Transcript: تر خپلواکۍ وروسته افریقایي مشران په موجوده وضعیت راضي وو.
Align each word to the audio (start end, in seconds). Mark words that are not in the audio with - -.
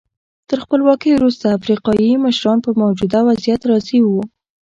تر 0.49 0.57
خپلواکۍ 0.65 1.11
وروسته 1.15 1.45
افریقایي 1.57 2.11
مشران 2.25 2.57
په 2.65 2.71
موجوده 2.81 3.19
وضعیت 3.29 3.61
راضي 3.71 3.99
وو. 4.03 4.21